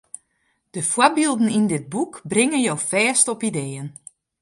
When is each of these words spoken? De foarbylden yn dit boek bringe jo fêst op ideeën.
De 0.73 0.81
foarbylden 0.91 1.53
yn 1.57 1.67
dit 1.73 1.89
boek 1.93 2.13
bringe 2.33 2.59
jo 2.67 2.75
fêst 2.89 3.27
op 3.33 3.39
ideeën. 3.49 3.87